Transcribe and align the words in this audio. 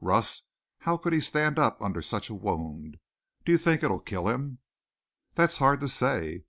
Russ, 0.03 0.45
how 0.79 0.97
could 0.97 1.13
he 1.13 1.19
stand 1.19 1.59
up 1.59 1.79
under 1.79 2.01
such 2.01 2.27
a 2.27 2.33
wound? 2.33 2.97
Do 3.45 3.51
you 3.51 3.59
think 3.59 3.83
it'll 3.83 3.99
kill 3.99 4.29
him?" 4.29 4.57
"That's 5.35 5.57
hard 5.59 5.79
to 5.81 5.87
say. 5.87 6.39